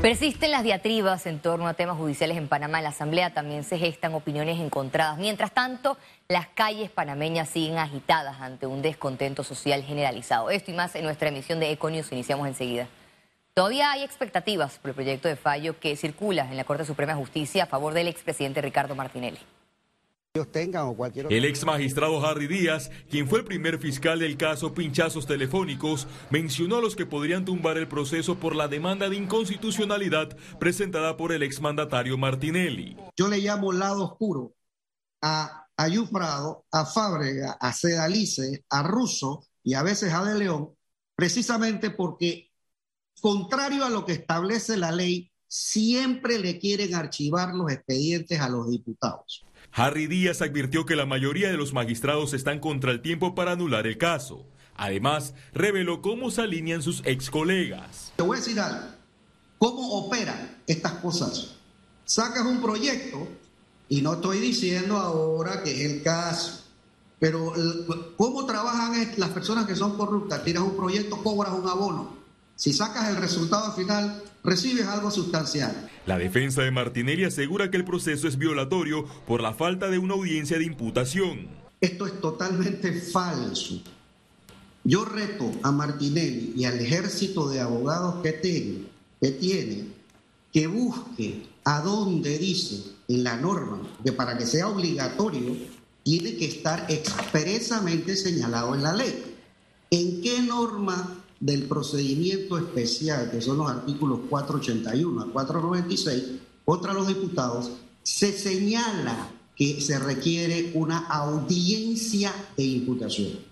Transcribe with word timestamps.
Persisten 0.00 0.50
las 0.50 0.62
diatribas 0.62 1.26
en 1.26 1.40
torno 1.40 1.68
a 1.68 1.74
temas 1.74 1.98
judiciales 1.98 2.38
en 2.38 2.48
Panamá. 2.48 2.78
En 2.78 2.84
la 2.84 2.88
Asamblea 2.88 3.34
también 3.34 3.64
se 3.64 3.76
gestan 3.76 4.14
opiniones 4.14 4.58
encontradas. 4.58 5.18
Mientras 5.18 5.52
tanto, 5.52 5.98
las 6.26 6.46
calles 6.48 6.90
panameñas 6.90 7.50
siguen 7.50 7.76
agitadas 7.76 8.40
ante 8.40 8.66
un 8.66 8.80
descontento 8.80 9.44
social 9.44 9.82
generalizado. 9.82 10.48
Esto 10.48 10.70
y 10.70 10.74
más 10.74 10.94
en 10.94 11.04
nuestra 11.04 11.28
emisión 11.28 11.60
de 11.60 11.70
Econius. 11.70 12.12
Iniciamos 12.12 12.48
enseguida. 12.48 12.86
Todavía 13.52 13.90
hay 13.90 14.02
expectativas 14.02 14.78
por 14.78 14.88
el 14.88 14.94
proyecto 14.94 15.28
de 15.28 15.36
fallo 15.36 15.78
que 15.78 15.94
circula 15.96 16.50
en 16.50 16.56
la 16.56 16.64
Corte 16.64 16.86
Suprema 16.86 17.12
de 17.12 17.20
Justicia 17.20 17.64
a 17.64 17.66
favor 17.66 17.92
del 17.92 18.08
expresidente 18.08 18.62
Ricardo 18.62 18.94
Martinelli 18.94 19.38
tengan 20.52 20.94
El 21.28 21.44
ex 21.44 21.64
magistrado 21.64 22.24
Harry 22.24 22.46
Díaz, 22.46 22.92
quien 23.10 23.28
fue 23.28 23.40
el 23.40 23.44
primer 23.44 23.80
fiscal 23.80 24.20
del 24.20 24.36
caso 24.36 24.72
Pinchazos 24.72 25.26
Telefónicos, 25.26 26.06
mencionó 26.30 26.76
a 26.76 26.80
los 26.80 26.94
que 26.94 27.04
podrían 27.04 27.44
tumbar 27.44 27.76
el 27.78 27.88
proceso 27.88 28.36
por 28.36 28.54
la 28.54 28.68
demanda 28.68 29.08
de 29.08 29.16
inconstitucionalidad 29.16 30.36
presentada 30.60 31.16
por 31.16 31.32
el 31.32 31.42
ex 31.42 31.60
mandatario 31.60 32.16
Martinelli. 32.16 32.96
Yo 33.16 33.26
le 33.26 33.38
llamo 33.38 33.72
lado 33.72 34.04
oscuro 34.04 34.54
a 35.20 35.66
Ayufrado, 35.76 36.64
a 36.70 36.86
Fábrega, 36.86 37.56
a 37.60 37.72
Sedalice, 37.72 38.64
a 38.70 38.84
Russo 38.84 39.44
y 39.64 39.74
a 39.74 39.82
veces 39.82 40.12
a 40.12 40.24
De 40.24 40.38
León, 40.38 40.70
precisamente 41.16 41.90
porque, 41.90 42.52
contrario 43.20 43.84
a 43.84 43.90
lo 43.90 44.04
que 44.04 44.12
establece 44.12 44.76
la 44.76 44.92
ley, 44.92 45.32
siempre 45.48 46.38
le 46.38 46.60
quieren 46.60 46.94
archivar 46.94 47.52
los 47.52 47.72
expedientes 47.72 48.40
a 48.40 48.48
los 48.48 48.70
diputados. 48.70 49.44
Harry 49.72 50.06
Díaz 50.06 50.42
advirtió 50.42 50.84
que 50.84 50.96
la 50.96 51.06
mayoría 51.06 51.50
de 51.50 51.56
los 51.56 51.72
magistrados 51.72 52.34
están 52.34 52.58
contra 52.58 52.90
el 52.90 53.02
tiempo 53.02 53.34
para 53.34 53.52
anular 53.52 53.86
el 53.86 53.98
caso. 53.98 54.44
Además, 54.74 55.34
reveló 55.52 56.02
cómo 56.02 56.30
se 56.30 56.42
alinean 56.42 56.82
sus 56.82 57.02
ex 57.04 57.30
colegas. 57.30 58.12
Te 58.16 58.22
voy 58.22 58.36
a 58.36 58.40
decir 58.40 58.58
algo. 58.58 58.88
¿Cómo 59.58 59.90
operan 59.92 60.58
estas 60.66 60.92
cosas? 60.94 61.56
Sacas 62.04 62.46
un 62.46 62.60
proyecto, 62.60 63.28
y 63.88 64.02
no 64.02 64.14
estoy 64.14 64.38
diciendo 64.38 64.96
ahora 64.96 65.62
que 65.62 65.70
es 65.70 65.90
el 65.90 66.02
caso, 66.02 66.64
pero 67.18 67.52
¿cómo 68.16 68.46
trabajan 68.46 69.12
las 69.18 69.30
personas 69.30 69.66
que 69.66 69.76
son 69.76 69.96
corruptas? 69.96 70.42
Tiras 70.42 70.62
un 70.62 70.76
proyecto, 70.76 71.22
cobras 71.22 71.52
un 71.52 71.68
abono. 71.68 72.19
Si 72.60 72.74
sacas 72.74 73.08
el 73.08 73.16
resultado 73.16 73.72
final, 73.72 74.22
recibes 74.44 74.86
algo 74.86 75.10
sustancial. 75.10 75.88
La 76.04 76.18
defensa 76.18 76.60
de 76.60 76.70
Martinelli 76.70 77.24
asegura 77.24 77.70
que 77.70 77.78
el 77.78 77.86
proceso 77.86 78.28
es 78.28 78.36
violatorio 78.36 79.06
por 79.26 79.40
la 79.40 79.54
falta 79.54 79.88
de 79.88 79.96
una 79.96 80.12
audiencia 80.12 80.58
de 80.58 80.64
imputación. 80.64 81.48
Esto 81.80 82.06
es 82.06 82.20
totalmente 82.20 82.92
falso. 83.00 83.80
Yo 84.84 85.06
reto 85.06 85.50
a 85.62 85.72
Martinelli 85.72 86.52
y 86.54 86.66
al 86.66 86.78
ejército 86.78 87.48
de 87.48 87.60
abogados 87.60 88.22
que 88.22 88.32
tiene 88.32 88.82
que, 89.22 89.30
tiene, 89.30 89.86
que 90.52 90.66
busque 90.66 91.46
a 91.64 91.80
dónde 91.80 92.36
dice 92.36 92.92
en 93.08 93.24
la 93.24 93.36
norma 93.36 93.80
que 94.04 94.12
para 94.12 94.36
que 94.36 94.44
sea 94.44 94.68
obligatorio 94.68 95.56
tiene 96.02 96.36
que 96.36 96.44
estar 96.44 96.84
expresamente 96.90 98.16
señalado 98.16 98.74
en 98.74 98.82
la 98.82 98.92
ley. 98.92 99.34
¿En 99.90 100.20
qué 100.20 100.42
norma 100.42 101.19
del 101.40 101.64
procedimiento 101.64 102.58
especial, 102.58 103.30
que 103.30 103.40
son 103.40 103.58
los 103.58 103.70
artículos 103.70 104.20
481 104.28 105.22
a 105.22 105.32
496, 105.32 106.24
contra 106.64 106.92
los 106.92 107.08
diputados, 107.08 107.72
se 108.02 108.32
señala 108.32 109.30
que 109.56 109.80
se 109.80 109.98
requiere 109.98 110.70
una 110.74 110.98
audiencia 111.08 112.32
de 112.56 112.64
imputación. 112.64 113.50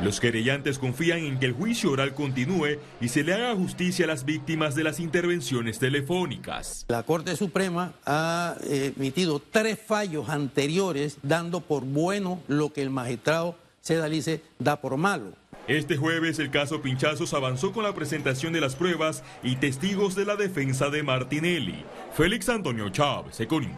Los 0.00 0.18
querellantes 0.18 0.78
confían 0.78 1.18
en 1.18 1.38
que 1.38 1.46
el 1.46 1.52
juicio 1.52 1.92
oral 1.92 2.14
continúe 2.14 2.78
y 3.00 3.08
se 3.08 3.22
le 3.22 3.34
haga 3.34 3.54
justicia 3.54 4.04
a 4.04 4.08
las 4.08 4.24
víctimas 4.24 4.74
de 4.74 4.82
las 4.82 4.98
intervenciones 4.98 5.78
telefónicas. 5.78 6.84
La 6.88 7.04
Corte 7.04 7.36
Suprema 7.36 7.92
ha 8.04 8.56
eh, 8.64 8.92
emitido 8.96 9.40
tres 9.50 9.78
fallos 9.78 10.28
anteriores 10.28 11.18
dando 11.22 11.60
por 11.60 11.84
bueno 11.84 12.40
lo 12.48 12.72
que 12.72 12.82
el 12.82 12.90
magistrado 12.90 13.56
Sedalice 13.80 14.40
da 14.58 14.80
por 14.80 14.96
malo. 14.96 15.32
Este 15.66 15.96
jueves 15.96 16.38
el 16.40 16.50
caso 16.50 16.82
Pinchazos 16.82 17.32
avanzó 17.32 17.72
con 17.72 17.84
la 17.84 17.94
presentación 17.94 18.52
de 18.52 18.60
las 18.60 18.76
pruebas 18.76 19.24
y 19.42 19.56
testigos 19.56 20.14
de 20.14 20.26
la 20.26 20.36
defensa 20.36 20.90
de 20.90 21.02
Martinelli. 21.02 21.82
Félix 22.12 22.50
Antonio 22.50 22.90
Chávez, 22.90 23.40
Econius. 23.40 23.72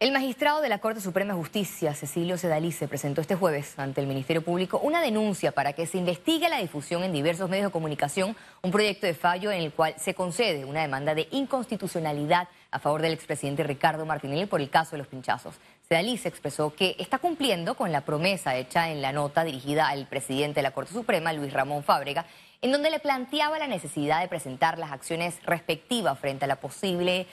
El 0.00 0.12
magistrado 0.12 0.60
de 0.60 0.68
la 0.68 0.80
Corte 0.80 1.00
Suprema 1.00 1.32
de 1.32 1.38
Justicia, 1.38 1.94
Cecilio 1.94 2.36
Sedalice, 2.36 2.88
presentó 2.88 3.22
este 3.22 3.36
jueves 3.36 3.78
ante 3.78 4.02
el 4.02 4.06
Ministerio 4.06 4.42
Público 4.42 4.78
una 4.82 5.00
denuncia 5.00 5.52
para 5.52 5.72
que 5.72 5.86
se 5.86 5.96
investigue 5.96 6.50
la 6.50 6.58
difusión 6.58 7.02
en 7.02 7.12
diversos 7.12 7.48
medios 7.48 7.66
de 7.66 7.72
comunicación 7.72 8.36
un 8.62 8.70
proyecto 8.70 9.06
de 9.06 9.14
fallo 9.14 9.50
en 9.50 9.62
el 9.62 9.72
cual 9.72 9.94
se 9.98 10.14
concede 10.14 10.66
una 10.66 10.82
demanda 10.82 11.14
de 11.14 11.28
inconstitucionalidad 11.30 12.48
a 12.70 12.78
favor 12.78 13.00
del 13.00 13.12
expresidente 13.12 13.62
Ricardo 13.62 14.04
Martinelli 14.04 14.46
por 14.46 14.60
el 14.60 14.68
caso 14.68 14.92
de 14.92 14.98
los 14.98 15.06
pinchazos. 15.06 15.54
Sedalice 15.92 16.28
expresó 16.28 16.72
que 16.72 16.94
está 17.00 17.18
cumpliendo 17.18 17.74
con 17.74 17.90
la 17.90 18.02
promesa 18.02 18.54
hecha 18.54 18.90
en 18.90 19.02
la 19.02 19.10
nota 19.10 19.42
dirigida 19.42 19.88
al 19.88 20.06
presidente 20.06 20.60
de 20.60 20.62
la 20.62 20.70
Corte 20.70 20.92
Suprema, 20.92 21.32
Luis 21.32 21.52
Ramón 21.52 21.82
Fábrega, 21.82 22.26
en 22.62 22.70
donde 22.70 22.92
le 22.92 23.00
planteaba 23.00 23.58
la 23.58 23.66
necesidad 23.66 24.20
de 24.20 24.28
presentar 24.28 24.78
las 24.78 24.92
acciones 24.92 25.42
respectivas 25.42 26.16
frente 26.16 26.44
a 26.44 26.48
la 26.48 26.60
posible 26.60 27.26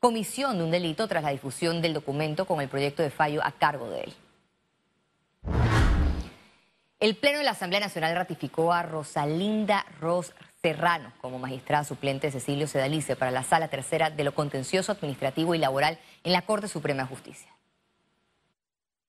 comisión 0.00 0.56
de 0.56 0.64
un 0.64 0.70
delito 0.70 1.06
tras 1.06 1.22
la 1.22 1.32
difusión 1.32 1.82
del 1.82 1.92
documento 1.92 2.46
con 2.46 2.62
el 2.62 2.70
proyecto 2.70 3.02
de 3.02 3.10
fallo 3.10 3.42
a 3.44 3.52
cargo 3.52 3.90
de 3.90 4.04
él. 4.04 4.14
El 7.00 7.14
Pleno 7.14 7.36
de 7.36 7.44
la 7.44 7.50
Asamblea 7.50 7.80
Nacional 7.80 8.16
ratificó 8.16 8.72
a 8.72 8.84
Rosalinda 8.84 9.84
Ros 10.00 10.32
Serrano 10.62 11.12
como 11.20 11.38
magistrada 11.38 11.84
suplente 11.84 12.28
de 12.28 12.32
Cecilio 12.32 12.68
Sedalice 12.68 13.16
para 13.16 13.32
la 13.32 13.42
Sala 13.42 13.68
Tercera 13.68 14.08
de 14.08 14.24
lo 14.24 14.32
Contencioso 14.32 14.92
Administrativo 14.92 15.54
y 15.54 15.58
Laboral 15.58 15.98
en 16.24 16.32
la 16.32 16.40
Corte 16.40 16.68
Suprema 16.68 17.02
de 17.02 17.08
Justicia. 17.10 17.57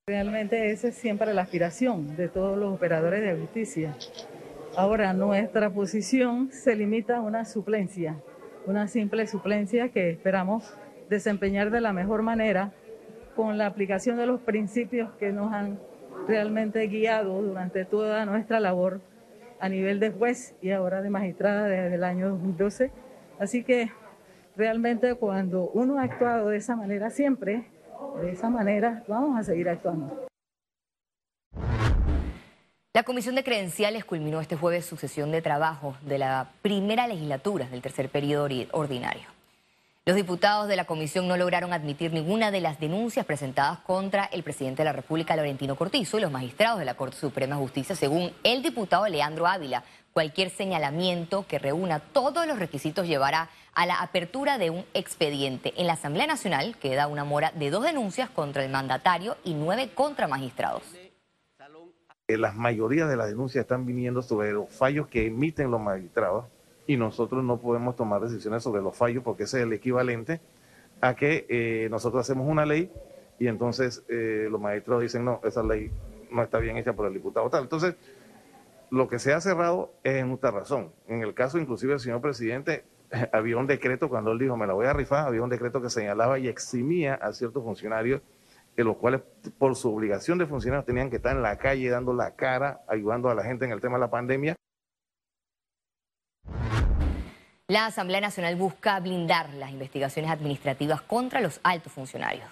Realmente 0.09 0.71
esa 0.71 0.87
es 0.87 0.95
siempre 0.95 1.35
la 1.35 1.43
aspiración 1.43 2.15
de 2.17 2.29
todos 2.29 2.57
los 2.57 2.73
operadores 2.73 3.21
de 3.21 3.39
justicia. 3.39 3.95
Ahora, 4.75 5.13
nuestra 5.13 5.69
posición 5.69 6.51
se 6.51 6.75
limita 6.75 7.17
a 7.17 7.21
una 7.21 7.45
suplencia 7.45 8.15
una 8.65 8.87
simple 8.87 9.27
suplencia 9.27 9.89
que 9.89 10.09
esperamos 10.09 10.75
desempeñar 11.11 11.69
de 11.69 11.79
la 11.79 11.93
mejor 11.93 12.23
manera 12.23 12.71
con 13.35 13.59
la 13.59 13.67
aplicación 13.67 14.17
de 14.17 14.25
los 14.25 14.41
principios 14.41 15.11
que 15.19 15.31
nos 15.31 15.53
han 15.53 15.77
realmente 16.27 16.87
guiado 16.87 17.43
durante 17.43 17.85
toda 17.85 18.25
nuestra 18.25 18.59
labor 18.59 19.01
a 19.59 19.69
nivel 19.69 19.99
de 19.99 20.09
juez 20.09 20.55
y 20.59 20.71
ahora 20.71 21.03
de 21.03 21.11
magistrada 21.11 21.67
desde 21.67 21.93
el 21.93 22.03
año 22.03 22.29
2012. 22.29 22.91
Así 23.37 23.63
que 23.63 23.91
realmente 24.57 25.13
cuando 25.13 25.69
uno 25.75 25.99
ha 25.99 26.03
actuado 26.03 26.49
de 26.49 26.57
esa 26.57 26.75
manera 26.75 27.11
siempre, 27.11 27.67
de 28.21 28.31
esa 28.31 28.49
manera 28.49 29.03
vamos 29.07 29.37
a 29.39 29.43
seguir 29.43 29.69
actuando. 29.69 30.27
La 32.93 33.03
Comisión 33.03 33.35
de 33.35 33.43
Credenciales 33.43 34.03
culminó 34.03 34.41
este 34.41 34.55
jueves 34.55 34.85
su 34.85 34.97
sesión 34.97 35.31
de 35.31 35.41
trabajo 35.41 35.95
de 36.01 36.17
la 36.17 36.49
primera 36.61 37.07
legislatura 37.07 37.67
del 37.69 37.81
tercer 37.81 38.09
periodo 38.09 38.49
ordinario. 38.71 39.38
Los 40.09 40.15
diputados 40.15 40.67
de 40.67 40.75
la 40.75 40.85
comisión 40.85 41.27
no 41.27 41.37
lograron 41.37 41.71
admitir 41.71 42.11
ninguna 42.11 42.49
de 42.49 42.61
las 42.61 42.79
denuncias 42.79 43.27
presentadas 43.27 43.77
contra 43.81 44.25
el 44.25 44.41
presidente 44.41 44.81
de 44.81 44.85
la 44.85 44.91
República, 44.91 45.35
Laurentino 45.35 45.75
Cortizo, 45.75 46.17
y 46.17 46.21
los 46.21 46.31
magistrados 46.31 46.79
de 46.79 46.85
la 46.85 46.95
Corte 46.95 47.15
Suprema 47.15 47.55
de 47.55 47.61
Justicia, 47.61 47.95
según 47.95 48.31
el 48.41 48.63
diputado 48.63 49.07
Leandro 49.07 49.45
Ávila. 49.45 49.83
Cualquier 50.11 50.49
señalamiento 50.49 51.45
que 51.47 51.59
reúna 51.59 51.99
todos 51.99 52.47
los 52.47 52.57
requisitos 52.57 53.05
llevará 53.05 53.49
a 53.75 53.85
la 53.85 54.01
apertura 54.01 54.57
de 54.57 54.71
un 54.71 54.83
expediente. 54.95 55.75
En 55.77 55.85
la 55.85 55.93
Asamblea 55.93 56.25
Nacional 56.25 56.75
queda 56.77 57.05
una 57.05 57.23
mora 57.23 57.51
de 57.51 57.69
dos 57.69 57.83
denuncias 57.83 58.31
contra 58.31 58.65
el 58.65 58.71
mandatario 58.71 59.37
y 59.43 59.53
nueve 59.53 59.91
contra 59.93 60.27
magistrados 60.27 60.81
la 62.37 62.51
mayoría 62.51 63.07
de 63.07 63.15
las 63.15 63.27
denuncias 63.27 63.63
están 63.63 63.85
viniendo 63.85 64.21
sobre 64.21 64.51
los 64.51 64.69
fallos 64.69 65.07
que 65.07 65.25
emiten 65.25 65.71
los 65.71 65.81
magistrados 65.81 66.45
y 66.89 66.97
nosotros 66.97 67.43
no 67.43 67.57
podemos 67.57 67.95
tomar 67.95 68.19
decisiones 68.19 68.63
sobre 68.63 68.81
los 68.81 68.97
fallos 68.97 69.23
porque 69.23 69.43
ese 69.43 69.59
es 69.59 69.63
el 69.67 69.73
equivalente 69.73 70.41
a 71.01 71.15
que 71.15 71.45
eh, 71.47 71.87
nosotros 71.91 72.21
hacemos 72.21 72.47
una 72.47 72.65
ley 72.65 72.91
y 73.37 73.45
entonces 73.45 74.03
eh, 74.09 74.47
los 74.49 74.59
magistrados 74.59 75.03
dicen 75.03 75.23
no, 75.23 75.39
esa 75.43 75.61
ley 75.61 75.91
no 76.31 76.41
está 76.41 76.57
bien 76.57 76.77
hecha 76.77 76.93
por 76.93 77.05
el 77.05 77.13
diputado 77.13 77.47
tal. 77.47 77.61
Entonces, 77.61 77.93
lo 78.89 79.07
que 79.07 79.19
se 79.19 79.33
ha 79.33 79.39
cerrado 79.39 79.91
es 80.03 80.15
en 80.15 80.29
nuestra 80.29 80.49
razón. 80.49 80.91
En 81.07 81.21
el 81.21 81.35
caso 81.35 81.59
inclusive 81.59 81.91
del 81.91 81.99
señor 81.99 82.21
presidente, 82.21 82.85
había 83.33 83.57
un 83.57 83.67
decreto 83.67 84.09
cuando 84.09 84.31
él 84.31 84.39
dijo 84.39 84.57
me 84.57 84.65
la 84.65 84.73
voy 84.73 84.87
a 84.87 84.93
rifar, 84.93 85.27
había 85.27 85.43
un 85.43 85.49
decreto 85.49 85.83
que 85.83 85.91
señalaba 85.91 86.39
y 86.39 86.47
eximía 86.47 87.13
a 87.13 87.33
ciertos 87.33 87.63
funcionarios 87.63 88.23
que 88.75 88.83
los 88.83 88.97
cuales 88.97 89.21
por 89.59 89.75
su 89.75 89.93
obligación 89.93 90.39
de 90.39 90.47
funcionar 90.47 90.85
tenían 90.85 91.11
que 91.11 91.17
estar 91.17 91.35
en 91.35 91.43
la 91.43 91.55
calle 91.59 91.87
dando 91.87 92.15
la 92.15 92.31
cara, 92.31 92.81
ayudando 92.87 93.29
a 93.29 93.35
la 93.35 93.43
gente 93.43 93.65
en 93.65 93.73
el 93.73 93.79
tema 93.79 93.97
de 93.97 94.01
la 94.01 94.09
pandemia. 94.09 94.55
La 97.69 97.85
Asamblea 97.85 98.19
Nacional 98.19 98.55
busca 98.55 98.99
blindar 98.99 99.53
las 99.53 99.69
investigaciones 99.69 100.31
administrativas 100.31 101.03
contra 101.03 101.39
los 101.39 101.59
altos 101.61 101.93
funcionarios. 101.93 102.49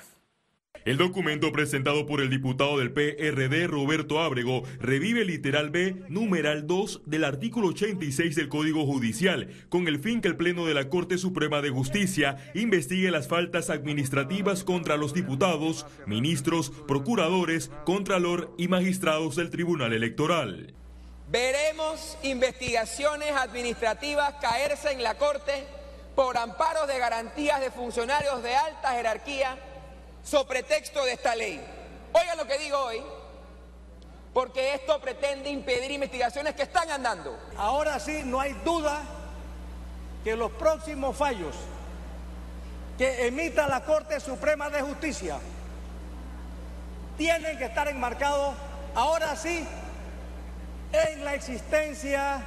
El 0.86 0.98
documento 0.98 1.52
presentado 1.52 2.06
por 2.06 2.22
el 2.22 2.30
diputado 2.30 2.78
del 2.78 2.92
PRD, 2.92 3.66
Roberto 3.66 4.20
Ábrego, 4.22 4.62
revive 4.80 5.26
literal 5.26 5.72
B, 5.72 6.04
numeral 6.08 6.68
2 6.68 7.02
del 7.08 7.24
artículo 7.24 7.70
86 7.70 8.36
del 8.36 8.48
Código 8.48 8.86
Judicial, 8.86 9.50
con 9.70 9.88
el 9.88 9.98
fin 9.98 10.22
que 10.22 10.28
el 10.28 10.38
Pleno 10.38 10.68
de 10.68 10.76
la 10.76 10.88
Corte 10.88 11.18
Suprema 11.18 11.64
de 11.64 11.72
Justicia 11.72 12.38
investigue 12.54 13.10
las 13.10 13.28
faltas 13.28 13.72
administrativas 13.72 14.64
contra 14.64 14.98
los 14.98 15.16
diputados, 15.16 15.88
ministros, 16.06 16.70
procuradores, 16.88 17.72
contralor 17.86 18.54
y 18.60 18.68
magistrados 18.68 19.36
del 19.36 19.50
Tribunal 19.50 19.94
Electoral. 19.94 20.77
Veremos 21.28 22.18
investigaciones 22.24 23.32
administrativas 23.36 24.36
caerse 24.40 24.92
en 24.92 25.04
la 25.04 25.16
Corte 25.16 25.68
por 26.16 26.38
amparos 26.38 26.88
de 26.88 26.98
garantías 26.98 27.60
de 27.60 27.70
funcionarios 27.70 28.42
de 28.42 28.56
alta 28.56 28.92
jerarquía 28.92 29.58
sobre 30.24 30.64
texto 30.64 31.04
de 31.04 31.12
esta 31.12 31.36
ley. 31.36 31.62
Oigan 32.14 32.38
lo 32.38 32.48
que 32.48 32.58
digo 32.58 32.78
hoy, 32.78 33.04
porque 34.34 34.74
esto 34.74 35.02
pretende 35.02 35.50
impedir 35.50 35.92
investigaciones 35.92 36.56
que 36.56 36.64
están 36.64 36.90
andando. 36.90 37.38
Ahora 37.58 38.00
sí, 38.00 38.22
no 38.24 38.40
hay 38.40 38.54
duda 38.64 39.04
que 40.24 40.36
los 40.36 40.52
próximos 40.52 41.16
fallos 41.16 41.56
que 42.98 43.28
emita 43.28 43.68
la 43.68 43.84
Corte 43.84 44.20
Suprema 44.22 44.70
de 44.70 44.82
Justicia 44.82 45.40
tienen 47.18 47.58
que 47.58 47.66
estar 47.66 47.88
enmarcados, 47.90 48.56
ahora 48.96 49.36
sí, 49.36 49.68
en 50.92 51.26
la 51.26 51.36
existencia 51.36 52.44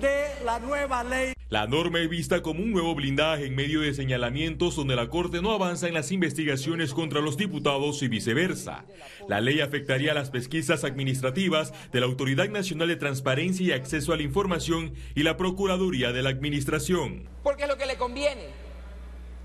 de 0.00 0.44
la 0.44 0.58
nueva 0.58 1.04
ley. 1.04 1.32
La 1.48 1.66
norma 1.66 2.00
es 2.00 2.08
vista 2.08 2.40
como 2.40 2.62
un 2.62 2.72
nuevo 2.72 2.94
blindaje 2.94 3.44
en 3.44 3.54
medio 3.54 3.82
de 3.82 3.92
señalamientos 3.92 4.74
donde 4.74 4.96
la 4.96 5.10
Corte 5.10 5.42
no 5.42 5.52
avanza 5.52 5.86
en 5.86 5.92
las 5.92 6.10
investigaciones 6.10 6.94
contra 6.94 7.20
los 7.20 7.36
diputados 7.36 8.02
y 8.02 8.08
viceversa. 8.08 8.86
La 9.28 9.42
ley 9.42 9.60
afectaría 9.60 10.14
las 10.14 10.30
pesquisas 10.30 10.82
administrativas 10.82 11.74
de 11.92 12.00
la 12.00 12.06
Autoridad 12.06 12.48
Nacional 12.48 12.88
de 12.88 12.96
Transparencia 12.96 13.66
y 13.66 13.72
Acceso 13.72 14.14
a 14.14 14.16
la 14.16 14.22
Información 14.22 14.94
y 15.14 15.24
la 15.24 15.36
Procuraduría 15.36 16.12
de 16.12 16.22
la 16.22 16.30
Administración. 16.30 17.28
Porque 17.42 17.64
es 17.64 17.68
lo 17.68 17.76
que 17.76 17.86
le 17.86 17.96
conviene, 17.96 18.46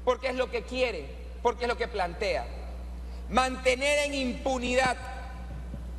porque 0.05 0.29
es 0.29 0.35
lo 0.35 0.49
que 0.49 0.61
quiere, 0.61 1.07
porque 1.43 1.65
es 1.65 1.67
lo 1.67 1.75
que 1.75 1.89
plantea. 1.89 2.47
Mantener 3.29 4.07
en 4.07 4.13
impunidad, 4.13 4.95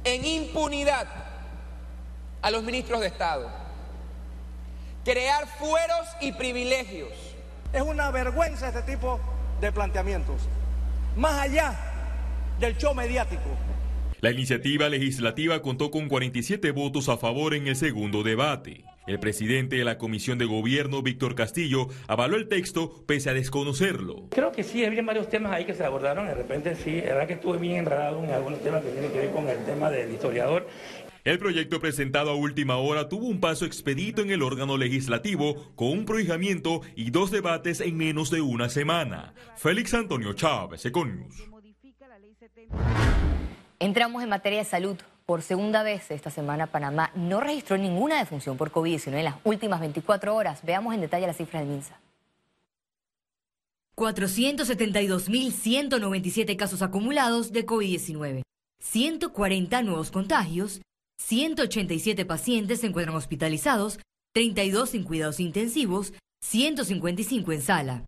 en 0.05 0.25
impunidad 0.25 1.28
a 2.43 2.51
los 2.51 2.63
ministros 2.63 3.01
de 3.01 3.09
Estado 3.09 3.69
crear 5.09 5.47
fueros 5.59 6.07
y 6.21 6.33
privilegios. 6.33 7.09
Es 7.73 7.81
una 7.81 8.11
vergüenza 8.11 8.69
este 8.69 8.83
tipo 8.83 9.19
de 9.59 9.73
planteamientos, 9.73 10.43
más 11.17 11.41
allá 11.41 11.79
del 12.61 12.77
show 12.77 12.95
mediático. 12.95 13.57
La 14.21 14.31
iniciativa 14.31 14.89
legislativa 14.91 15.63
contó 15.63 15.91
con 15.91 16.09
47 16.09 16.73
votos 16.73 17.09
a 17.09 17.17
favor 17.17 17.55
en 17.55 17.69
el 17.69 17.77
segundo 17.77 18.23
debate. 18.23 18.85
El 19.07 19.19
presidente 19.19 19.77
de 19.77 19.85
la 19.85 19.97
Comisión 19.97 20.37
de 20.37 20.45
Gobierno, 20.45 21.01
Víctor 21.01 21.35
Castillo, 21.35 21.89
avaló 22.07 22.37
el 22.37 22.49
texto 22.49 23.03
pese 23.07 23.31
a 23.31 23.33
desconocerlo. 23.33 24.27
Creo 24.29 24.53
que 24.53 24.63
sí, 24.63 24.85
había 24.85 25.01
varios 25.03 25.31
temas 25.31 25.53
ahí 25.53 25.65
que 25.65 25.73
se 25.73 25.85
abordaron. 25.85 26.27
De 26.27 26.35
repente 26.35 26.77
sí, 26.77 26.99
es 26.99 27.05
verdad 27.05 27.27
que 27.27 27.35
estuve 27.35 27.57
bien 27.57 27.77
enredado 27.77 28.23
en 28.23 28.31
algunos 28.31 28.61
temas 28.61 28.83
que 28.83 28.91
tienen 28.91 29.11
que 29.11 29.21
ver 29.21 29.31
con 29.31 29.49
el 29.49 29.65
tema 29.65 29.89
del 29.89 30.13
historiador 30.13 30.67
el 31.25 31.39
proyecto 31.39 31.81
presentado 31.81 32.31
a 32.31 32.35
última 32.35 32.77
hora 32.77 33.09
tuvo 33.09 33.27
un 33.27 33.41
paso 33.41 33.65
expedito 33.65 34.23
en 34.23 34.31
el 34.31 34.43
órgano 34.43 34.77
legislativo 34.77 35.73
con 35.75 35.89
un 35.89 36.05
prohijamiento 36.05 36.83
y 36.97 37.11
dos 37.11 37.31
debates 37.31 37.81
en 37.81 37.97
menos 37.97 38.31
de 38.31 38.41
una 38.41 38.69
semana. 38.69 39.35
Félix 39.57 39.95
Antonio 39.95 40.33
Chávez, 40.33 40.85
Econius. 40.87 41.49
Entramos 43.79 44.23
en 44.23 44.29
materia 44.29 44.59
de 44.59 44.65
salud. 44.65 44.97
Por 45.27 45.43
segunda 45.43 45.83
vez 45.83 46.11
esta 46.11 46.31
semana 46.31 46.69
Panamá 46.69 47.11
no 47.15 47.41
registró 47.41 47.77
ninguna 47.77 48.19
defunción 48.19 48.57
por 48.57 48.73
COVID-19 48.73 49.19
en 49.19 49.25
las 49.25 49.35
últimas 49.45 49.81
24 49.81 50.35
horas. 50.35 50.65
Veamos 50.65 50.95
en 50.95 51.03
detalle 51.03 51.27
las 51.27 51.37
cifras 51.37 51.61
del 51.63 51.73
MINSA. 51.73 52.01
472.197 53.95 56.57
casos 56.57 56.81
acumulados 56.83 57.53
de 57.53 57.67
COVID-19, 57.67 58.43
140 58.79 59.83
nuevos 59.83 60.13
contagios 60.13 60.81
187 61.19 62.25
pacientes 62.25 62.81
se 62.81 62.87
encuentran 62.87 63.17
hospitalizados, 63.17 63.99
32 64.35 64.95
en 64.95 65.05
cuidados 65.05 65.41
intensivos, 65.41 66.15
155 66.43 67.53
en 67.53 67.63
sala. 67.63 68.07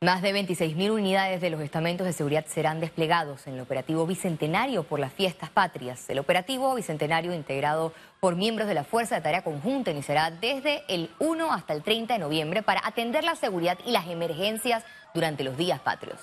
Más 0.01 0.21
de 0.21 0.33
26.000 0.33 0.91
unidades 0.91 1.41
de 1.41 1.49
los 1.49 1.59
estamentos 1.59 2.07
de 2.07 2.13
seguridad 2.13 2.45
serán 2.47 2.79
desplegados 2.79 3.45
en 3.47 3.55
el 3.55 3.59
operativo 3.59 4.07
Bicentenario 4.07 4.83
por 4.83 4.97
las 4.97 5.11
Fiestas 5.11 5.49
Patrias. 5.49 6.09
El 6.09 6.19
operativo 6.19 6.73
Bicentenario 6.73 7.33
integrado 7.33 7.91
por 8.21 8.37
miembros 8.37 8.69
de 8.69 8.75
la 8.75 8.85
Fuerza 8.85 9.15
de 9.15 9.21
Tarea 9.21 9.43
Conjunta 9.43 9.91
iniciará 9.91 10.31
desde 10.31 10.83
el 10.87 11.09
1 11.19 11.51
hasta 11.51 11.73
el 11.73 11.83
30 11.83 12.13
de 12.13 12.19
noviembre 12.21 12.63
para 12.63 12.79
atender 12.87 13.25
la 13.25 13.35
seguridad 13.35 13.77
y 13.85 13.91
las 13.91 14.07
emergencias 14.07 14.85
durante 15.13 15.43
los 15.43 15.57
días 15.57 15.81
patrios. 15.81 16.21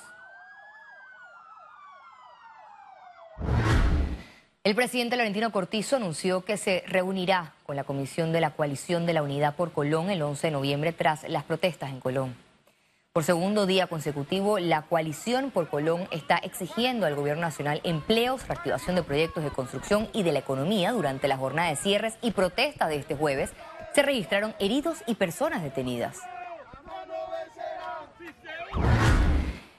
El 4.64 4.74
presidente 4.74 5.16
Laurentino 5.16 5.52
Cortizo 5.52 5.96
anunció 5.96 6.46
que 6.46 6.56
se 6.56 6.82
reunirá 6.86 7.52
con 7.64 7.76
la 7.76 7.84
Comisión 7.84 8.32
de 8.32 8.40
la 8.40 8.52
Coalición 8.52 9.04
de 9.04 9.12
la 9.12 9.22
Unidad 9.22 9.54
por 9.54 9.72
Colón 9.72 10.08
el 10.08 10.22
11 10.22 10.46
de 10.46 10.50
noviembre 10.50 10.92
tras 10.94 11.28
las 11.28 11.44
protestas 11.44 11.90
en 11.90 12.00
Colón. 12.00 12.45
Por 13.16 13.24
segundo 13.24 13.64
día 13.64 13.86
consecutivo, 13.86 14.58
la 14.58 14.82
coalición 14.82 15.50
por 15.50 15.70
Colón 15.70 16.06
está 16.10 16.36
exigiendo 16.36 17.06
al 17.06 17.14
gobierno 17.14 17.40
nacional 17.40 17.80
empleos, 17.82 18.46
reactivación 18.46 18.94
de 18.94 19.02
proyectos 19.02 19.42
de 19.42 19.48
construcción 19.48 20.06
y 20.12 20.22
de 20.22 20.32
la 20.32 20.40
economía 20.40 20.92
durante 20.92 21.26
la 21.26 21.38
jornada 21.38 21.70
de 21.70 21.76
cierres 21.76 22.18
y 22.20 22.32
protestas 22.32 22.90
de 22.90 22.96
este 22.96 23.16
jueves. 23.16 23.52
Se 23.94 24.02
registraron 24.02 24.54
heridos 24.58 24.98
y 25.06 25.14
personas 25.14 25.62
detenidas. 25.62 26.18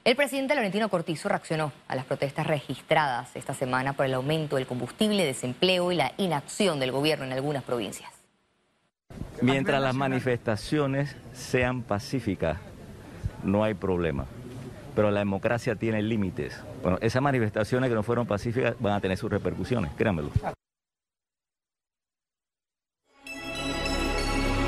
El 0.03 0.15
presidente 0.15 0.55
Laurentino 0.55 0.89
Cortizo 0.89 1.29
reaccionó 1.29 1.71
a 1.87 1.95
las 1.95 2.05
protestas 2.05 2.47
registradas 2.47 3.35
esta 3.35 3.53
semana 3.53 3.93
por 3.93 4.07
el 4.07 4.15
aumento 4.15 4.55
del 4.55 4.65
combustible, 4.65 5.23
desempleo 5.23 5.91
y 5.91 5.95
la 5.95 6.11
inacción 6.17 6.79
del 6.79 6.91
gobierno 6.91 7.25
en 7.25 7.33
algunas 7.33 7.63
provincias. 7.63 8.09
Mientras 9.43 9.79
las 9.79 9.93
manifestaciones 9.93 11.15
sean 11.33 11.83
pacíficas, 11.83 12.57
no 13.47 13.63
hay 13.63 13.73
problema. 13.73 14.25
Pero 14.95 15.11
la 15.11 15.19
democracia 15.19 15.75
tiene 15.75 16.01
límites. 16.01 16.55
Bueno, 16.81 16.97
esas 17.01 17.21
manifestaciones 17.21 17.89
que 17.89 17.95
no 17.95 18.03
fueron 18.03 18.27
pacíficas 18.27 18.75
van 18.79 18.93
a 18.93 19.01
tener 19.01 19.17
sus 19.17 19.31
repercusiones, 19.31 19.91
créanmelo. 19.95 20.29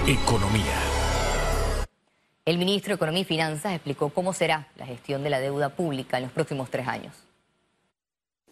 Economía. 0.08 0.80
El 2.46 2.58
ministro 2.58 2.92
de 2.92 2.96
Economía 2.96 3.22
y 3.22 3.26
Finanzas 3.26 3.74
explicó 3.74 4.10
cómo 4.10 4.34
será 4.34 4.72
la 4.76 4.86
gestión 4.88 5.24
de 5.24 5.30
la 5.30 5.40
deuda 5.40 5.70
pública 5.70 6.18
en 6.18 6.24
los 6.24 6.32
próximos 6.32 6.72
tres 6.72 6.88
años. 6.88 7.16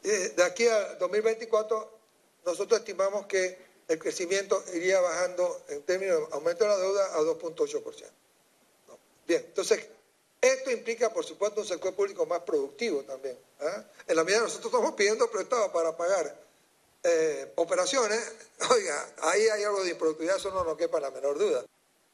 Eh, 0.03 0.33
de 0.37 0.43
aquí 0.43 0.67
a 0.67 0.95
2024, 0.99 1.99
nosotros 2.45 2.79
estimamos 2.79 3.25
que 3.25 3.57
el 3.87 3.97
crecimiento 3.97 4.63
iría 4.75 4.99
bajando 4.99 5.63
en 5.69 5.81
términos 5.83 6.29
de 6.29 6.35
aumento 6.35 6.63
de 6.63 6.69
la 6.69 6.77
deuda 6.77 7.05
a 7.15 7.19
2.8%. 7.21 8.03
Bien, 9.27 9.43
entonces, 9.47 9.87
esto 10.41 10.71
implica, 10.71 11.11
por 11.11 11.25
supuesto, 11.25 11.61
un 11.61 11.67
sector 11.67 11.93
público 11.95 12.25
más 12.25 12.41
productivo 12.41 13.03
también. 13.03 13.37
¿ah? 13.61 13.83
En 14.07 14.15
la 14.15 14.23
medida 14.23 14.39
que 14.39 14.43
nosotros 14.43 14.71
estamos 14.71 14.95
pidiendo 14.95 15.29
prestado 15.31 15.71
para 15.71 15.95
pagar 15.97 16.35
eh, 17.03 17.51
operaciones, 17.55 18.19
oiga, 18.69 19.09
ahí 19.23 19.47
hay 19.47 19.63
algo 19.63 19.83
de 19.83 19.91
improductividad, 19.91 20.37
eso 20.37 20.51
no 20.51 20.63
nos 20.63 20.77
quepa 20.77 20.99
la 20.99 21.11
menor 21.11 21.37
duda. 21.37 21.65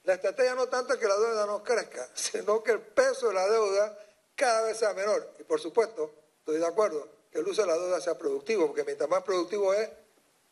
La 0.03 0.15
estrategia 0.15 0.55
no 0.55 0.67
tanto 0.67 0.97
que 0.97 1.07
la 1.07 1.17
deuda 1.17 1.45
no 1.45 1.63
crezca, 1.63 2.09
sino 2.15 2.63
que 2.63 2.71
el 2.71 2.81
peso 2.81 3.27
de 3.27 3.33
la 3.33 3.47
deuda 3.47 3.99
cada 4.35 4.63
vez 4.63 4.77
sea 4.77 4.93
menor. 4.93 5.29
Y 5.39 5.43
por 5.43 5.59
supuesto, 5.59 6.13
estoy 6.39 6.59
de 6.59 6.65
acuerdo, 6.65 7.07
que 7.31 7.39
el 7.39 7.47
uso 7.47 7.61
de 7.61 7.67
la 7.67 7.77
deuda 7.77 7.99
sea 7.99 8.17
productivo, 8.17 8.67
porque 8.67 8.83
mientras 8.83 9.09
más 9.09 9.23
productivo 9.23 9.73
es, 9.73 9.89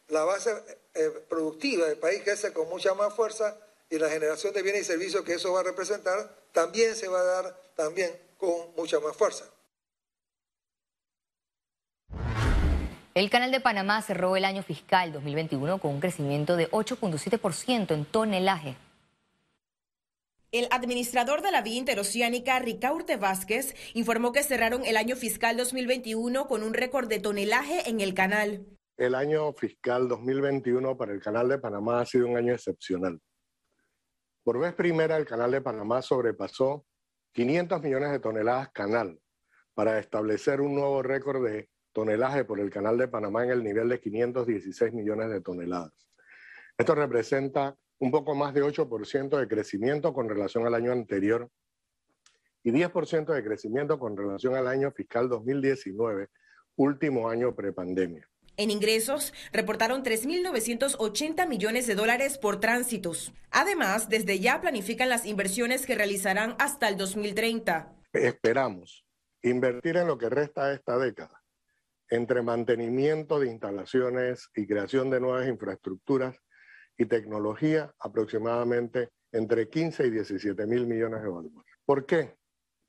la 0.09 0.25
base 0.25 0.53
eh, 0.93 1.09
productiva 1.29 1.87
del 1.87 1.97
país 1.97 2.21
crece 2.23 2.51
con 2.51 2.67
mucha 2.67 2.93
más 2.93 3.13
fuerza 3.13 3.55
y 3.91 3.99
la 3.99 4.09
generación 4.09 4.53
de 4.53 4.63
bienes 4.63 4.83
y 4.83 4.85
servicios 4.85 5.23
que 5.23 5.33
eso 5.33 5.51
va 5.51 5.59
a 5.59 5.63
representar 5.63 6.33
también 6.53 6.95
se 6.95 7.09
va 7.09 7.19
a 7.19 7.23
dar 7.23 7.61
también 7.75 8.09
con 8.37 8.73
mucha 8.75 8.99
más 8.99 9.15
fuerza. 9.15 9.45
El 13.13 13.29
Canal 13.29 13.51
de 13.51 13.59
Panamá 13.59 14.01
cerró 14.01 14.37
el 14.37 14.45
año 14.45 14.63
fiscal 14.63 15.11
2021 15.11 15.79
con 15.79 15.91
un 15.91 15.99
crecimiento 15.99 16.55
de 16.55 16.71
8.7% 16.71 17.93
en 17.93 18.05
tonelaje. 18.05 18.77
El 20.53 20.67
administrador 20.71 21.41
de 21.41 21.51
la 21.51 21.61
vía 21.61 21.75
interoceánica, 21.75 22.59
Ricaurte 22.59 23.17
Vázquez, 23.17 23.75
informó 23.93 24.31
que 24.31 24.43
cerraron 24.43 24.85
el 24.85 24.95
año 24.95 25.17
fiscal 25.17 25.57
2021 25.57 26.47
con 26.47 26.63
un 26.63 26.73
récord 26.73 27.09
de 27.09 27.19
tonelaje 27.19 27.89
en 27.89 27.99
el 27.99 28.13
canal. 28.13 28.65
El 28.97 29.15
año 29.15 29.51
fiscal 29.53 30.07
2021 30.07 30.95
para 30.95 31.13
el 31.13 31.21
canal 31.21 31.49
de 31.49 31.57
Panamá 31.57 32.01
ha 32.01 32.05
sido 32.05 32.27
un 32.27 32.37
año 32.37 32.53
excepcional. 32.53 33.19
Por 34.43 34.59
vez 34.59 34.73
primera, 34.73 35.17
el 35.17 35.25
canal 35.25 35.51
de 35.51 35.61
Panamá 35.61 36.01
sobrepasó 36.01 36.85
500 37.33 37.81
millones 37.81 38.11
de 38.11 38.19
toneladas 38.19 38.69
canal 38.71 39.19
para 39.75 39.99
establecer 39.99 40.61
un 40.61 40.73
nuevo 40.73 41.03
récord 41.03 41.45
de 41.45 41.69
tonelaje 41.93 42.43
por 42.43 42.59
el 42.59 42.69
canal 42.71 42.97
de 42.97 43.07
Panamá 43.07 43.43
en 43.43 43.51
el 43.51 43.63
nivel 43.63 43.89
de 43.89 43.99
516 43.99 44.93
millones 44.93 45.29
de 45.29 45.41
toneladas. 45.41 45.93
Esto 46.77 46.95
representa 46.95 47.77
un 47.99 48.09
poco 48.09 48.33
más 48.33 48.53
de 48.55 48.63
8% 48.63 49.37
de 49.37 49.47
crecimiento 49.47 50.11
con 50.11 50.27
relación 50.27 50.65
al 50.65 50.73
año 50.73 50.91
anterior 50.91 51.47
y 52.63 52.71
10% 52.71 53.33
de 53.33 53.43
crecimiento 53.43 53.99
con 53.99 54.17
relación 54.17 54.55
al 54.55 54.67
año 54.67 54.91
fiscal 54.91 55.29
2019, 55.29 56.29
último 56.77 57.29
año 57.29 57.53
prepandemia. 57.53 58.27
En 58.57 58.69
ingresos, 58.69 59.33
reportaron 59.51 60.03
3.980 60.03 61.47
millones 61.47 61.87
de 61.87 61.95
dólares 61.95 62.37
por 62.37 62.59
tránsitos. 62.59 63.33
Además, 63.49 64.09
desde 64.09 64.39
ya 64.39 64.61
planifican 64.61 65.09
las 65.09 65.25
inversiones 65.25 65.85
que 65.85 65.95
realizarán 65.95 66.55
hasta 66.59 66.89
el 66.89 66.97
2030. 66.97 67.93
Esperamos 68.13 69.05
invertir 69.41 69.97
en 69.97 70.07
lo 70.07 70.17
que 70.17 70.29
resta 70.29 70.67
de 70.67 70.75
esta 70.75 70.97
década, 70.97 71.41
entre 72.09 72.41
mantenimiento 72.41 73.39
de 73.39 73.47
instalaciones 73.47 74.49
y 74.55 74.67
creación 74.67 75.09
de 75.09 75.19
nuevas 75.19 75.47
infraestructuras, 75.47 76.35
y 77.01 77.05
tecnología 77.05 77.93
aproximadamente 77.99 79.09
entre 79.31 79.69
15 79.69 80.07
y 80.07 80.09
17 80.11 80.67
mil 80.67 80.85
millones 80.85 81.23
de 81.23 81.29
balboas. 81.29 81.65
¿Por 81.83 82.05
qué? 82.05 82.35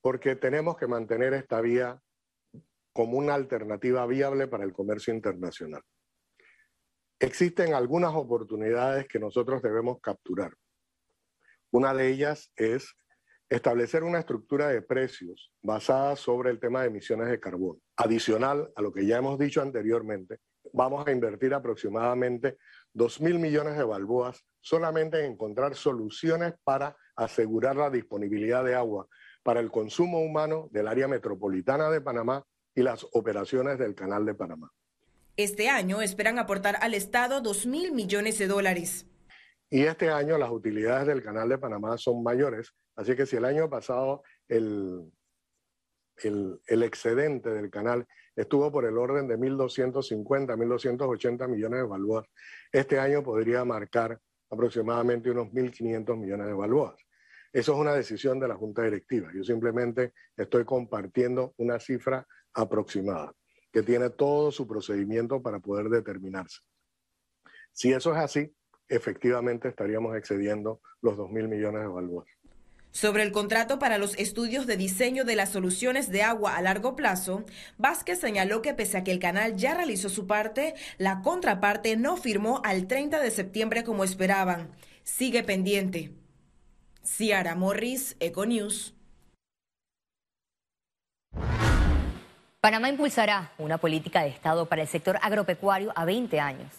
Porque 0.02 0.36
tenemos 0.36 0.76
que 0.76 0.86
mantener 0.86 1.32
esta 1.32 1.60
vía 1.60 1.98
como 2.92 3.18
una 3.18 3.34
alternativa 3.34 4.06
viable 4.06 4.48
para 4.48 4.64
el 4.64 4.72
comercio 4.72 5.14
internacional. 5.14 5.82
Existen 7.18 7.74
algunas 7.74 8.14
oportunidades 8.14 9.06
que 9.06 9.18
nosotros 9.18 9.62
debemos 9.62 10.00
capturar. 10.00 10.52
Una 11.70 11.94
de 11.94 12.08
ellas 12.08 12.50
es 12.56 12.94
establecer 13.48 14.02
una 14.02 14.18
estructura 14.18 14.68
de 14.68 14.82
precios 14.82 15.52
basada 15.62 16.16
sobre 16.16 16.50
el 16.50 16.58
tema 16.58 16.82
de 16.82 16.88
emisiones 16.88 17.28
de 17.28 17.38
carbono. 17.38 17.80
Adicional 17.96 18.72
a 18.74 18.82
lo 18.82 18.92
que 18.92 19.06
ya 19.06 19.18
hemos 19.18 19.38
dicho 19.38 19.62
anteriormente, 19.62 20.38
vamos 20.72 21.06
a 21.06 21.12
invertir 21.12 21.54
aproximadamente 21.54 22.56
2 22.94 23.20
mil 23.20 23.38
millones 23.38 23.76
de 23.76 23.84
balboas 23.84 24.44
solamente 24.60 25.20
en 25.20 25.32
encontrar 25.32 25.74
soluciones 25.74 26.54
para 26.64 26.96
asegurar 27.16 27.76
la 27.76 27.90
disponibilidad 27.90 28.64
de 28.64 28.74
agua 28.74 29.06
para 29.42 29.60
el 29.60 29.70
consumo 29.70 30.20
humano 30.20 30.68
del 30.72 30.88
área 30.88 31.08
metropolitana 31.08 31.90
de 31.90 32.00
Panamá 32.00 32.44
y 32.74 32.82
las 32.82 33.06
operaciones 33.12 33.78
del 33.78 33.94
Canal 33.94 34.24
de 34.24 34.34
Panamá. 34.34 34.70
Este 35.36 35.68
año 35.68 36.02
esperan 36.02 36.38
aportar 36.38 36.76
al 36.80 36.94
Estado 36.94 37.40
2 37.40 37.66
mil 37.66 37.92
millones 37.92 38.38
de 38.38 38.46
dólares. 38.46 39.06
Y 39.70 39.82
este 39.84 40.10
año 40.10 40.36
las 40.36 40.50
utilidades 40.50 41.06
del 41.06 41.22
Canal 41.22 41.48
de 41.48 41.58
Panamá 41.58 41.96
son 41.96 42.22
mayores, 42.22 42.74
así 42.96 43.16
que 43.16 43.24
si 43.24 43.36
el 43.36 43.46
año 43.46 43.70
pasado 43.70 44.22
el, 44.48 45.10
el, 46.18 46.60
el 46.66 46.82
excedente 46.82 47.50
del 47.50 47.70
canal 47.70 48.06
estuvo 48.36 48.70
por 48.70 48.84
el 48.84 48.98
orden 48.98 49.26
de 49.28 49.38
1.250, 49.38 50.56
1.280 50.56 51.48
millones 51.48 51.80
de 51.80 51.86
balboas. 51.86 52.26
Este 52.70 52.98
año 52.98 53.22
podría 53.22 53.64
marcar 53.64 54.20
aproximadamente 54.50 55.30
unos 55.30 55.48
1.500 55.48 56.18
millones 56.18 56.46
de 56.46 56.52
balboas. 56.52 56.94
Eso 57.52 57.74
es 57.74 57.78
una 57.78 57.94
decisión 57.94 58.40
de 58.40 58.48
la 58.48 58.54
Junta 58.54 58.82
Directiva. 58.82 59.30
Yo 59.34 59.44
simplemente 59.44 60.14
estoy 60.36 60.64
compartiendo 60.64 61.54
una 61.58 61.78
cifra 61.78 62.26
aproximada 62.54 63.34
que 63.70 63.82
tiene 63.82 64.10
todo 64.10 64.50
su 64.50 64.66
procedimiento 64.66 65.42
para 65.42 65.58
poder 65.58 65.88
determinarse. 65.88 66.60
Si 67.72 67.92
eso 67.92 68.12
es 68.12 68.18
así, 68.18 68.54
efectivamente 68.88 69.68
estaríamos 69.68 70.16
excediendo 70.16 70.80
los 71.00 71.16
2.000 71.16 71.48
millones 71.48 71.82
de 71.82 71.88
balboas. 71.88 72.28
Sobre 72.90 73.22
el 73.22 73.32
contrato 73.32 73.78
para 73.78 73.96
los 73.96 74.18
estudios 74.18 74.66
de 74.66 74.76
diseño 74.76 75.24
de 75.24 75.34
las 75.34 75.50
soluciones 75.50 76.10
de 76.10 76.22
agua 76.22 76.56
a 76.56 76.62
largo 76.62 76.94
plazo, 76.94 77.44
Vázquez 77.78 78.20
señaló 78.20 78.60
que 78.60 78.74
pese 78.74 78.98
a 78.98 79.04
que 79.04 79.12
el 79.12 79.18
canal 79.18 79.56
ya 79.56 79.74
realizó 79.74 80.10
su 80.10 80.26
parte, 80.26 80.74
la 80.98 81.22
contraparte 81.22 81.96
no 81.96 82.18
firmó 82.18 82.60
al 82.64 82.86
30 82.86 83.20
de 83.20 83.30
septiembre 83.30 83.82
como 83.82 84.04
esperaban. 84.04 84.70
Sigue 85.04 85.42
pendiente. 85.42 86.21
Ciara 87.04 87.54
Morris, 87.54 88.16
Econews. 88.20 88.94
Panamá 92.60 92.88
impulsará 92.88 93.52
una 93.58 93.78
política 93.78 94.22
de 94.22 94.28
Estado 94.28 94.66
para 94.66 94.82
el 94.82 94.88
sector 94.88 95.18
agropecuario 95.20 95.92
a 95.96 96.04
20 96.04 96.38
años. 96.38 96.72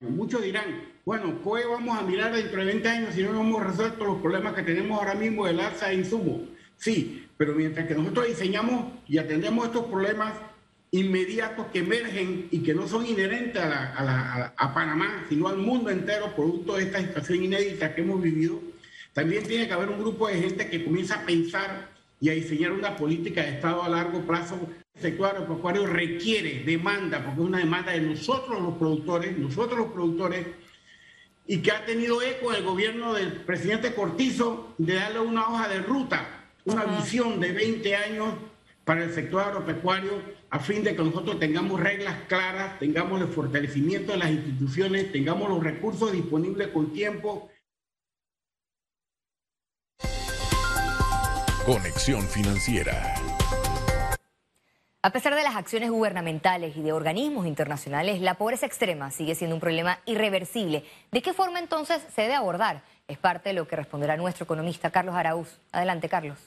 Muchos 0.00 0.42
dirán, 0.42 0.82
bueno, 1.04 1.42
¿qué 1.44 1.66
vamos 1.66 1.98
a 1.98 2.02
mirar 2.02 2.32
dentro 2.32 2.60
de 2.60 2.66
20 2.66 2.88
años 2.88 3.14
si 3.14 3.22
no 3.22 3.38
hemos 3.38 3.62
resuelto 3.62 4.06
los 4.06 4.22
problemas 4.22 4.54
que 4.54 4.62
tenemos 4.62 4.98
ahora 4.98 5.14
mismo 5.14 5.44
del 5.44 5.60
alza 5.60 5.88
de 5.88 5.96
insumos? 5.96 6.40
Sí, 6.76 7.28
pero 7.36 7.54
mientras 7.54 7.86
que 7.86 7.94
nosotros 7.94 8.28
diseñamos 8.28 8.94
y 9.06 9.18
atendemos 9.18 9.66
estos 9.66 9.84
problemas 9.84 10.32
inmediatos 10.90 11.66
que 11.66 11.80
emergen 11.80 12.48
y 12.50 12.62
que 12.62 12.74
no 12.74 12.88
son 12.88 13.06
inherentes 13.06 13.62
a, 13.62 14.54
a, 14.56 14.74
Panamá, 14.74 15.26
sino 15.28 15.48
al 15.48 15.58
mundo 15.58 15.90
entero, 15.90 16.34
producto 16.34 16.76
de 16.76 16.84
esta 16.84 17.00
situación 17.00 17.44
inédita 17.44 17.94
que 17.94 18.00
hemos 18.00 18.22
vivido, 18.22 18.60
también 19.12 19.44
tiene 19.44 19.66
que 19.66 19.72
haber 19.72 19.88
un 19.88 19.98
grupo 19.98 20.28
de 20.28 20.40
gente 20.40 20.68
que 20.68 20.84
comienza 20.84 21.16
a 21.16 21.26
pensar 21.26 21.90
y 22.20 22.28
a 22.28 22.34
diseñar 22.34 22.72
una 22.72 22.96
política 22.96 23.42
de 23.42 23.50
Estado 23.50 23.82
a 23.82 23.88
largo 23.88 24.20
plazo 24.26 24.58
el 24.94 25.02
sector 25.02 25.30
agropecuario 25.30 25.86
requiere, 25.86 26.62
demanda, 26.64 27.24
porque 27.24 27.40
es 27.40 27.46
una 27.46 27.58
demanda 27.58 27.92
de 27.92 28.02
nosotros 28.02 28.60
los 28.60 28.76
productores, 28.76 29.38
nosotros 29.38 29.78
los 29.78 29.92
productores, 29.92 30.46
y 31.46 31.58
que 31.58 31.72
ha 31.72 31.84
tenido 31.86 32.20
eco 32.20 32.52
el 32.52 32.62
gobierno 32.62 33.14
del 33.14 33.32
presidente 33.32 33.94
Cortizo 33.94 34.74
de 34.78 34.94
darle 34.94 35.20
una 35.20 35.48
hoja 35.48 35.68
de 35.68 35.80
ruta, 35.80 36.44
una 36.64 36.84
visión 36.84 37.40
de 37.40 37.52
20 37.52 37.96
años 37.96 38.34
para 38.84 39.04
el 39.04 39.12
sector 39.14 39.42
agropecuario, 39.42 40.12
a 40.50 40.58
fin 40.58 40.82
de 40.84 40.94
que 40.94 41.02
nosotros 41.02 41.38
tengamos 41.38 41.80
reglas 41.80 42.16
claras, 42.28 42.78
tengamos 42.78 43.20
el 43.20 43.28
fortalecimiento 43.28 44.12
de 44.12 44.18
las 44.18 44.30
instituciones, 44.30 45.12
tengamos 45.12 45.48
los 45.48 45.62
recursos 45.62 46.12
disponibles 46.12 46.68
con 46.68 46.92
tiempo. 46.92 47.49
Conexión 51.66 52.26
Financiera. 52.26 53.14
A 55.02 55.12
pesar 55.12 55.34
de 55.34 55.42
las 55.42 55.56
acciones 55.56 55.90
gubernamentales 55.90 56.74
y 56.74 56.82
de 56.82 56.92
organismos 56.92 57.46
internacionales, 57.46 58.22
la 58.22 58.34
pobreza 58.34 58.64
extrema 58.64 59.10
sigue 59.10 59.34
siendo 59.34 59.56
un 59.56 59.60
problema 59.60 59.98
irreversible. 60.06 60.84
¿De 61.12 61.20
qué 61.20 61.34
forma 61.34 61.58
entonces 61.58 62.00
se 62.14 62.22
debe 62.22 62.34
abordar? 62.34 62.82
Es 63.08 63.18
parte 63.18 63.50
de 63.50 63.54
lo 63.54 63.68
que 63.68 63.76
responderá 63.76 64.16
nuestro 64.16 64.44
economista 64.44 64.90
Carlos 64.90 65.14
Araúz. 65.14 65.58
Adelante, 65.70 66.08
Carlos. 66.08 66.38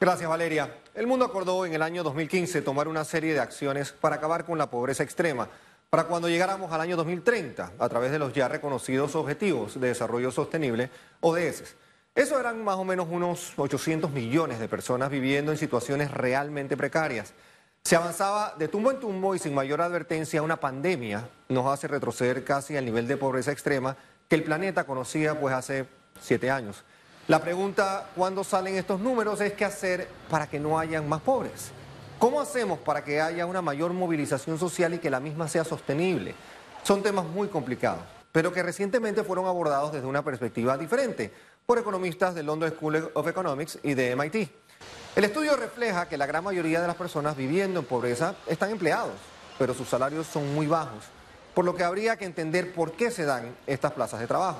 Gracias, 0.00 0.28
Valeria. 0.28 0.74
El 0.94 1.06
mundo 1.06 1.24
acordó 1.24 1.64
en 1.64 1.72
el 1.72 1.82
año 1.82 2.02
2015 2.02 2.62
tomar 2.62 2.88
una 2.88 3.04
serie 3.04 3.34
de 3.34 3.40
acciones 3.40 3.92
para 3.92 4.16
acabar 4.16 4.44
con 4.44 4.58
la 4.58 4.68
pobreza 4.68 5.04
extrema, 5.04 5.48
para 5.90 6.04
cuando 6.04 6.28
llegáramos 6.28 6.72
al 6.72 6.80
año 6.80 6.96
2030, 6.96 7.74
a 7.78 7.88
través 7.88 8.10
de 8.10 8.18
los 8.18 8.32
ya 8.32 8.48
reconocidos 8.48 9.14
Objetivos 9.14 9.80
de 9.80 9.88
Desarrollo 9.88 10.32
Sostenible, 10.32 10.90
ODS. 11.20 11.76
Eso 12.14 12.40
eran 12.40 12.64
más 12.64 12.76
o 12.76 12.84
menos 12.84 13.06
unos 13.08 13.52
800 13.56 14.10
millones 14.10 14.58
de 14.58 14.68
personas 14.68 15.10
viviendo 15.10 15.52
en 15.52 15.58
situaciones 15.58 16.10
realmente 16.10 16.76
precarias. 16.76 17.34
Se 17.84 17.94
avanzaba 17.94 18.54
de 18.58 18.66
tumbo 18.66 18.90
en 18.90 18.98
tumbo 18.98 19.34
y 19.34 19.38
sin 19.38 19.54
mayor 19.54 19.80
advertencia, 19.80 20.42
una 20.42 20.58
pandemia 20.58 21.28
nos 21.48 21.66
hace 21.72 21.86
retroceder 21.86 22.42
casi 22.42 22.76
al 22.76 22.84
nivel 22.84 23.06
de 23.06 23.16
pobreza 23.16 23.52
extrema 23.52 23.96
que 24.28 24.34
el 24.34 24.42
planeta 24.42 24.84
conocía 24.84 25.38
pues 25.38 25.54
hace 25.54 25.86
siete 26.20 26.50
años. 26.50 26.82
La 27.28 27.40
pregunta, 27.40 28.08
¿cuándo 28.16 28.42
salen 28.42 28.74
estos 28.74 29.00
números? 29.00 29.40
Es 29.40 29.52
qué 29.52 29.64
hacer 29.64 30.08
para 30.28 30.48
que 30.48 30.58
no 30.58 30.80
hayan 30.80 31.08
más 31.08 31.20
pobres. 31.20 31.70
¿Cómo 32.18 32.40
hacemos 32.40 32.80
para 32.80 33.04
que 33.04 33.20
haya 33.20 33.46
una 33.46 33.62
mayor 33.62 33.92
movilización 33.92 34.58
social 34.58 34.94
y 34.94 34.98
que 34.98 35.10
la 35.10 35.20
misma 35.20 35.46
sea 35.46 35.62
sostenible? 35.62 36.34
Son 36.82 37.04
temas 37.04 37.24
muy 37.24 37.46
complicados, 37.46 38.02
pero 38.32 38.52
que 38.52 38.64
recientemente 38.64 39.22
fueron 39.22 39.46
abordados 39.46 39.92
desde 39.92 40.06
una 40.06 40.24
perspectiva 40.24 40.76
diferente 40.76 41.32
por 41.70 41.78
economistas 41.78 42.34
del 42.34 42.46
London 42.46 42.72
School 42.72 43.12
of 43.14 43.28
Economics 43.28 43.78
y 43.84 43.94
de 43.94 44.16
MIT. 44.16 44.50
El 45.14 45.22
estudio 45.22 45.54
refleja 45.54 46.08
que 46.08 46.18
la 46.18 46.26
gran 46.26 46.42
mayoría 46.42 46.80
de 46.80 46.88
las 46.88 46.96
personas 46.96 47.36
viviendo 47.36 47.78
en 47.78 47.86
pobreza 47.86 48.34
están 48.48 48.70
empleados, 48.70 49.14
pero 49.56 49.72
sus 49.72 49.88
salarios 49.88 50.26
son 50.26 50.52
muy 50.52 50.66
bajos, 50.66 51.04
por 51.54 51.64
lo 51.64 51.76
que 51.76 51.84
habría 51.84 52.16
que 52.16 52.24
entender 52.24 52.74
por 52.74 52.94
qué 52.94 53.12
se 53.12 53.24
dan 53.24 53.54
estas 53.68 53.92
plazas 53.92 54.18
de 54.18 54.26
trabajo. 54.26 54.58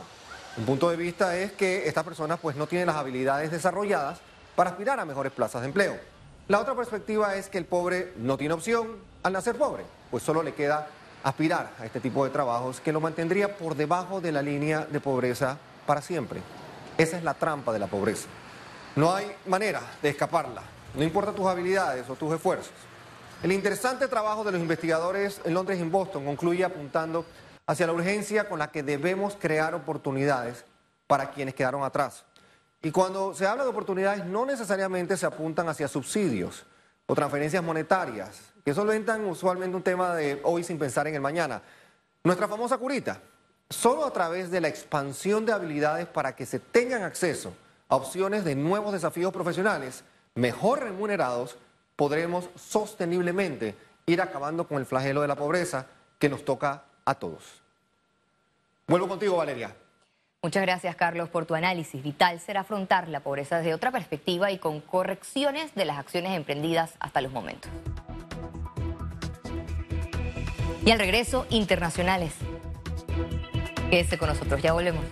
Un 0.57 0.65
punto 0.65 0.89
de 0.89 0.97
vista 0.97 1.37
es 1.37 1.51
que 1.51 1.89
estas 1.89 2.05
personas 2.05 2.39
pues 2.39 2.55
no 2.55 2.69
tienen 2.69 2.87
las 2.87 2.95
habilidades 2.95 3.51
desarrolladas 3.51 4.21
para 4.55 4.71
aspirar 4.71 5.01
a 5.01 5.05
mejores 5.05 5.33
plazas 5.33 5.63
de 5.63 5.67
empleo. 5.67 5.99
La 6.47 6.61
otra 6.61 6.77
perspectiva 6.77 7.35
es 7.35 7.49
que 7.49 7.59
el 7.59 7.65
pobre 7.65 8.13
no 8.19 8.39
tiene 8.39 8.55
opción 8.55 8.99
al 9.25 9.33
nacer 9.33 9.57
pobre, 9.57 9.83
pues 10.13 10.23
solo 10.23 10.45
le 10.45 10.55
queda 10.55 10.87
aspirar 11.25 11.73
a 11.81 11.87
este 11.87 11.99
tipo 11.99 12.25
de 12.25 12.31
trabajos 12.31 12.81
que 12.81 12.93
lo 12.93 13.01
mantendría 13.01 13.57
por 13.57 13.75
debajo 13.75 14.21
de 14.21 14.31
la 14.31 14.43
línea 14.43 14.87
de 14.89 15.01
pobreza 15.01 15.59
para 15.87 16.03
siempre. 16.03 16.41
Esa 17.01 17.17
es 17.17 17.25
la 17.25 17.33
trampa 17.33 17.73
de 17.73 17.79
la 17.79 17.87
pobreza. 17.87 18.29
No 18.95 19.15
hay 19.15 19.35
manera 19.47 19.81
de 20.03 20.11
escaparla, 20.11 20.61
no 20.95 21.03
importa 21.03 21.33
tus 21.33 21.47
habilidades 21.47 22.07
o 22.11 22.15
tus 22.15 22.35
esfuerzos. 22.35 22.75
El 23.43 23.53
interesante 23.53 24.07
trabajo 24.07 24.45
de 24.45 24.53
los 24.53 24.61
investigadores 24.61 25.41
en 25.45 25.55
Londres 25.55 25.79
y 25.79 25.83
en 25.83 25.91
Boston 25.91 26.27
concluye 26.27 26.63
apuntando 26.63 27.25
hacia 27.67 27.87
la 27.87 27.95
urgencia 27.95 28.51
con 28.51 28.59
la 28.59 28.71
que 28.71 28.83
debemos 28.83 29.35
crear 29.41 29.75
oportunidades 29.75 30.67
para 31.07 31.31
quienes 31.31 31.55
quedaron 31.55 31.85
atrás. 31.85 32.27
Y 32.83 32.91
cuando 32.91 33.33
se 33.33 33.47
habla 33.47 33.65
de 33.65 33.71
oportunidades, 33.71 34.27
no 34.27 34.45
necesariamente 34.45 35.17
se 35.17 35.25
apuntan 35.25 35.71
hacia 35.71 35.89
subsidios 35.89 36.67
o 37.07 37.15
transferencias 37.15 37.65
monetarias, 37.65 38.43
que 38.63 38.75
solventan 38.75 39.25
usualmente 39.25 39.75
un 39.75 39.83
tema 39.83 40.15
de 40.15 40.39
hoy 40.45 40.65
sin 40.65 40.79
pensar 40.79 41.07
en 41.07 41.15
el 41.15 41.23
mañana. 41.23 41.63
Nuestra 42.25 42.47
famosa 42.47 42.77
curita, 42.77 43.23
solo 43.71 44.05
a 44.05 44.13
través 44.13 44.51
de 44.51 44.61
la 44.61 44.69
expansión 44.69 45.47
de 45.47 45.53
habilidades 45.53 46.07
para 46.07 46.35
que 46.35 46.45
se 46.45 46.59
tengan 46.59 47.05
acceso 47.05 47.55
a 47.89 47.97
opciones 47.97 48.45
de 48.45 48.57
nuevos 48.57 48.93
desafíos 48.93 49.33
profesionales 49.33 50.05
mejor 50.35 50.81
remunerados, 50.81 51.57
podremos 51.97 52.49
sosteniblemente 52.57 53.77
ir 54.07 54.21
acabando 54.21 54.67
con 54.67 54.79
el 54.79 54.87
flagelo 54.87 55.23
de 55.23 55.29
la 55.29 55.37
pobreza 55.37 55.87
que 56.19 56.29
nos 56.29 56.45
toca 56.45 56.85
a 57.05 57.15
todos. 57.15 57.63
Vuelvo 58.87 59.09
contigo, 59.09 59.37
Valeria. 59.37 59.75
Muchas 60.43 60.63
gracias, 60.63 60.97
Carlos, 60.97 61.29
por 61.29 61.47
tu 61.47 61.55
análisis. 61.55 62.03
Vital 62.03 62.41
será 62.41 62.61
afrontar 62.61 63.09
la 63.09 63.21
pobreza 63.21 63.59
desde 63.59 63.75
otra 63.75 63.93
perspectiva 63.93 64.51
y 64.51 64.59
con 64.59 64.81
correcciones 64.81 65.75
de 65.75 65.85
las 65.85 65.99
acciones 65.99 66.35
emprendidas 66.37 66.95
hasta 66.99 67.21
los 67.21 67.31
momentos. 67.31 67.71
Y 70.85 70.91
al 70.91 70.99
regreso, 70.99 71.47
internacionales. 71.51 72.33
Quédese 73.91 74.19
con 74.19 74.29
nosotros, 74.29 74.63
ya 74.63 74.73
volvemos. 74.73 75.05